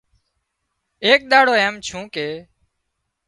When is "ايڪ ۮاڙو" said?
1.05-1.53